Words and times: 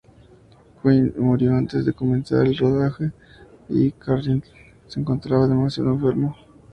Wynn 0.83 1.13
murió 1.15 1.55
antes 1.55 1.85
de 1.85 1.93
comenzar 1.93 2.47
el 2.47 2.57
rodaje 2.57 3.11
y 3.69 3.91
Carradine 3.91 4.41
se 4.87 4.99
encontraba 4.99 5.45
demasiado 5.47 5.91
enfermo. 5.93 6.35